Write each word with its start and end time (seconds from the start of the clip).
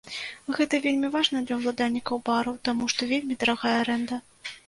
Гэта 0.57 0.77
вельмі 0.85 1.09
важна 1.15 1.41
для 1.49 1.57
уладальнікаў 1.59 2.17
бараў, 2.29 2.55
таму 2.69 2.89
што 2.93 3.09
вельмі 3.13 3.37
дарагая 3.43 3.77
арэнда. 3.85 4.21